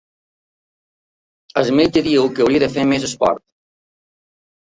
El 1.61 1.69
metge 1.79 2.03
diu 2.07 2.25
que 2.39 2.45
hauria 2.45 2.63
de 2.65 2.71
fer 2.77 2.87
més 2.93 3.05
esport. 3.09 3.45